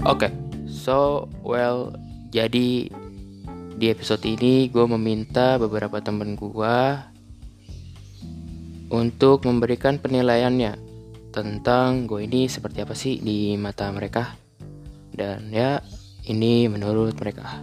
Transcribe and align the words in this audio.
Oke, 0.00 0.26
okay, 0.26 0.32
so 0.64 1.28
well, 1.44 1.92
jadi 2.32 2.88
di 3.76 3.86
episode 3.92 4.24
ini 4.24 4.72
gue 4.72 4.88
meminta 4.96 5.60
beberapa 5.60 6.00
temen 6.00 6.40
gue 6.40 6.78
untuk 8.88 9.44
memberikan 9.44 10.00
penilaiannya 10.00 10.72
tentang 11.36 12.08
gue 12.08 12.24
ini 12.24 12.48
seperti 12.48 12.80
apa 12.80 12.96
sih 12.96 13.20
di 13.20 13.60
mata 13.60 13.92
mereka 13.92 14.40
dan 15.12 15.52
ya 15.52 15.84
ini 16.24 16.64
menurut 16.72 17.12
mereka. 17.20 17.60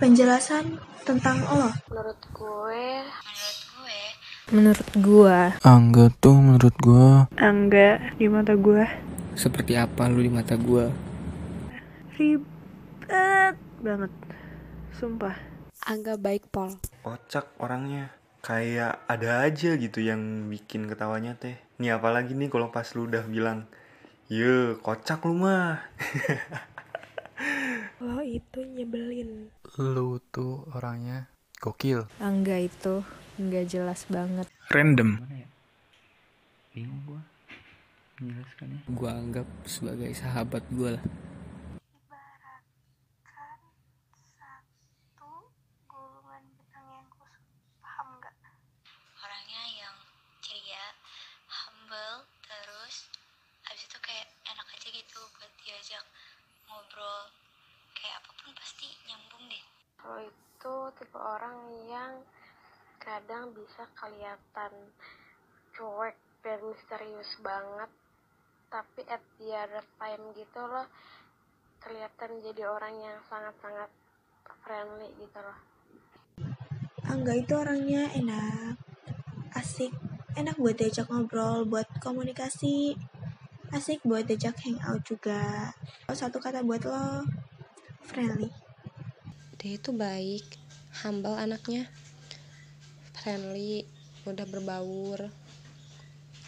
Penjelasan 0.00 0.80
tentang 1.04 1.44
Allah. 1.44 1.76
Menurut 1.92 2.20
gue, 2.32 2.89
Menurut 4.50 4.88
gua, 4.98 5.54
Angga 5.62 6.10
tuh 6.18 6.34
menurut 6.34 6.74
gua 6.82 7.30
Angga 7.38 8.02
di 8.18 8.26
mata 8.26 8.58
gue 8.58 8.82
Seperti 9.38 9.78
apa 9.78 10.10
lu 10.10 10.20
di 10.20 10.30
mata 10.30 10.58
gua? 10.58 10.90
ribet 12.18 13.56
banget. 13.80 14.12
Sumpah. 14.92 15.32
Angga 15.80 16.18
baik 16.18 16.50
Pol. 16.50 16.76
kocak 17.00 17.56
orangnya 17.56 18.12
kayak 18.40 19.00
ada 19.06 19.40
aja 19.40 19.72
gitu 19.74 20.00
yang 20.00 20.20
bikin 20.46 20.84
ketawanya 20.84 21.32
teh 21.34 21.56
nih 21.76 21.96
apalagi 21.96 22.36
nih 22.36 22.52
kalau 22.52 22.68
pas 22.68 22.84
lu 22.92 23.08
udah 23.08 23.24
bilang 23.24 23.64
ye 24.28 24.76
kocak 24.76 25.24
lu 25.24 25.32
mah 25.34 25.80
Lo 28.00 28.20
itu 28.36 28.60
nyebelin. 28.60 29.48
lu 29.78 30.20
tuh 30.28 30.68
orangnya 30.72 31.32
gokil. 31.56 32.04
Angga 32.18 32.60
itu 32.60 33.00
nggak 33.38 33.66
jelas 33.70 34.08
banget. 34.10 34.46
Random. 34.72 35.20
Bingung 36.74 37.02
gue 37.06 37.22
menjelaskannya. 38.20 38.80
Gua 38.92 39.10
anggap 39.16 39.48
sebagai 39.64 40.12
sahabat 40.12 40.62
gua 40.68 41.00
lah. 41.00 41.04
gulungan 45.88 46.44
benang 46.60 46.86
yang 47.00 47.06
kusut. 47.08 47.44
Paham 47.80 48.08
nggak? 48.20 48.34
Orangnya 49.24 49.62
yang 49.80 49.96
ceria, 50.44 50.84
humble, 51.48 52.28
terus 52.44 53.08
abis 53.72 53.88
itu 53.88 53.98
kayak 54.04 54.28
enak 54.44 54.66
aja 54.68 54.88
gitu 54.92 55.20
buat 55.40 55.52
diajak 55.64 56.04
ngobrol. 56.68 57.32
Kayak 57.96 58.20
apa 58.20 58.30
pun 58.36 58.50
pasti 58.52 58.88
nyambung 59.08 59.44
deh. 59.48 59.64
Lo 60.04 60.16
itu 60.28 60.74
tipe 61.00 61.18
orang 61.18 61.58
yang 61.88 62.12
kadang 63.00 63.56
bisa 63.56 63.88
kelihatan 63.96 64.72
cuek 65.74 66.16
dan 66.44 66.58
misterius 66.62 67.32
banget. 67.40 67.90
Tapi 68.70 69.00
at 69.10 69.22
the 69.40 69.50
other 69.50 69.84
time 69.98 70.22
gitu 70.36 70.60
loh 70.62 70.86
kelihatan 71.80 72.44
jadi 72.44 72.68
orang 72.68 72.92
yang 73.00 73.18
sangat-sangat 73.24 73.88
friendly 74.62 75.08
gitu 75.16 75.40
loh. 75.40 75.58
Angga 77.08 77.34
itu 77.34 77.56
orangnya 77.56 78.12
enak, 78.12 78.76
asik, 79.56 79.90
enak 80.36 80.60
buat 80.60 80.76
diajak 80.76 81.08
ngobrol, 81.08 81.64
buat 81.66 81.88
komunikasi, 82.04 82.94
asik 83.72 84.04
buat 84.04 84.28
diajak 84.28 84.60
hangout 84.62 85.02
juga. 85.08 85.72
Oh, 86.06 86.14
Satu 86.14 86.38
kata 86.38 86.62
buat 86.62 86.84
lo, 86.84 87.24
friendly. 88.04 88.52
dia 89.60 89.76
itu 89.76 89.92
baik 89.92 90.56
humble 91.04 91.36
anaknya 91.36 91.88
friendly 93.20 93.84
mudah 94.24 94.48
berbaur 94.48 95.28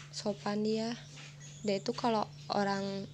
sopan 0.09 0.65
dia. 0.65 0.97
Dia 1.61 1.77
itu 1.77 1.93
kalau 1.93 2.25
orang 2.49 3.05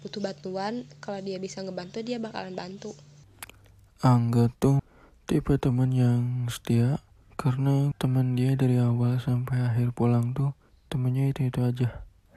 butuh 0.00 0.22
bantuan 0.22 0.86
kalau 1.02 1.18
dia 1.18 1.42
bisa 1.42 1.60
ngebantu 1.60 2.06
dia 2.06 2.22
bakalan 2.22 2.54
bantu. 2.54 2.94
Angga 4.00 4.48
tuh 4.62 4.78
tipe 5.26 5.58
teman 5.58 5.90
yang 5.90 6.46
setia 6.46 7.02
karena 7.34 7.90
teman 7.98 8.38
dia 8.38 8.54
dari 8.54 8.78
awal 8.78 9.18
sampai 9.18 9.58
akhir 9.58 9.92
pulang 9.92 10.32
tuh 10.32 10.54
temennya 10.86 11.34
itu 11.34 11.50
itu 11.50 11.60
aja. 11.60 11.88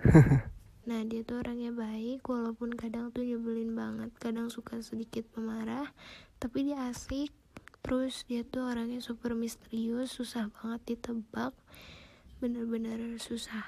Nah 0.84 1.00
dia 1.07 1.23
tuh 1.23 1.40
orangnya 1.40 1.72
baik 1.72 2.28
walaupun 2.28 2.75
kadang 2.75 3.07
tuh 3.16 3.23
nyebelin 3.23 3.72
banget 3.72 4.11
Kadang 4.19 4.51
suka 4.51 4.84
sedikit 4.84 5.23
pemarah 5.31 5.88
Tapi 6.44 6.67
dia 6.67 6.91
asik 6.91 7.31
Terus 7.93 8.25
dia 8.25 8.41
tuh 8.41 8.65
orangnya 8.73 8.97
super 9.05 9.37
misterius 9.37 10.17
Susah 10.17 10.49
banget 10.49 10.97
ditebak 10.97 11.53
Bener-bener 12.41 13.21
susah. 13.21 13.61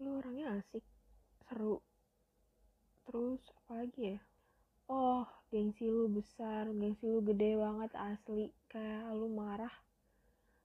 Lu 0.00 0.16
orangnya 0.16 0.64
asik 0.64 0.80
seru. 1.44 1.84
Terus 3.04 3.44
apa 3.52 3.84
lagi 3.84 4.16
ya? 4.16 4.18
Oh 4.88 5.28
gengsi 5.52 5.92
lu 5.92 6.08
besar 6.08 6.72
gengsi 6.72 7.04
lu 7.04 7.20
gede 7.20 7.60
banget 7.60 7.92
asli. 8.00 8.48
Kayak 8.72 9.12
lu 9.12 9.28
marah 9.28 9.76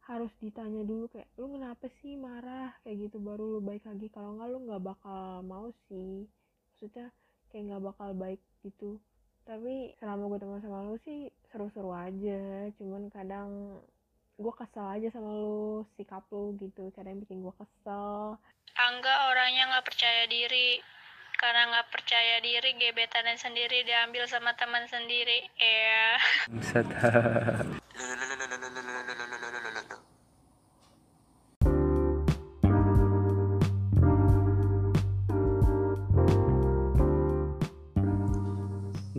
harus 0.08 0.32
ditanya 0.40 0.80
dulu 0.88 1.12
kayak 1.12 1.28
lu 1.36 1.52
kenapa 1.52 1.92
sih 2.00 2.16
marah? 2.16 2.80
Kayak 2.88 3.12
gitu 3.12 3.20
baru 3.20 3.44
lu 3.44 3.60
baik 3.60 3.84
lagi. 3.84 4.08
Kalau 4.08 4.40
nggak 4.40 4.56
lu 4.56 4.58
nggak 4.72 4.84
bakal 4.88 5.44
mau 5.44 5.68
sih. 5.92 6.32
Maksudnya 6.72 7.12
kayak 7.52 7.76
nggak 7.76 7.84
bakal 7.92 8.16
baik 8.16 8.40
gitu 8.64 9.04
tapi 9.48 9.94
selama 10.00 10.32
gue 10.32 10.40
teman 10.42 10.62
sama 10.62 10.88
lu 10.88 10.98
sih 11.04 11.30
seru-seru 11.52 11.92
aja 11.94 12.70
cuman 12.80 13.10
kadang 13.14 13.80
gue 14.40 14.54
kesel 14.56 14.88
aja 14.88 15.08
sama 15.12 15.36
lu 15.36 15.84
sikap 16.00 16.24
lu 16.32 16.56
gitu 16.60 16.90
kadang 16.96 17.20
bikin 17.20 17.44
gue 17.44 17.54
kesel 17.60 18.40
Angga 18.80 19.28
orangnya 19.28 19.64
nggak 19.76 19.88
percaya 19.92 20.24
diri. 20.30 20.80
Karena 21.40 21.72
nggak 21.72 21.90
percaya 21.92 22.44
diri, 22.44 22.76
gebetannya 22.76 23.36
sendiri 23.40 23.88
diambil 23.88 24.28
sama 24.28 24.56
teman 24.60 24.88
sendiri. 24.92 25.48
Ya. 25.56 26.20
Buset. 26.52 26.88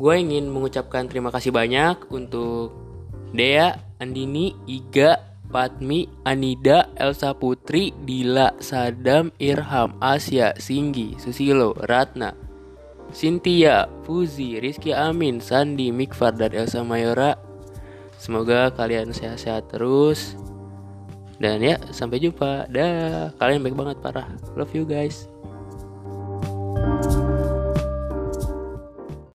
Gue 0.01 0.17
ingin 0.17 0.49
mengucapkan 0.49 1.05
terima 1.05 1.29
kasih 1.29 1.53
banyak 1.53 2.09
untuk 2.09 2.73
Dea, 3.37 3.77
Andini, 4.01 4.57
Iga, 4.65 5.21
Patmi, 5.53 6.09
Anida, 6.25 6.89
Elsa 6.97 7.37
Putri, 7.37 7.93
Dila, 8.09 8.57
Sadam, 8.65 9.29
Irham, 9.37 10.01
Asia, 10.01 10.57
Singgi, 10.57 11.21
Susilo, 11.21 11.77
Ratna, 11.85 12.33
Cynthia, 13.13 13.93
Fuzi, 14.09 14.57
Rizky 14.57 14.97
Amin, 14.97 15.45
Sandi, 15.45 15.93
Mikfar, 15.93 16.33
dan 16.33 16.57
Elsa 16.57 16.81
Mayora. 16.81 17.37
Semoga 18.17 18.73
kalian 18.73 19.13
sehat-sehat 19.13 19.69
terus. 19.69 20.33
Dan 21.37 21.61
ya, 21.61 21.77
sampai 21.93 22.25
jumpa. 22.25 22.73
Dah, 22.73 23.37
kalian 23.37 23.61
baik 23.61 23.77
banget 23.77 23.97
parah. 24.01 24.29
Love 24.57 24.73
you 24.73 24.89
guys. 24.89 25.29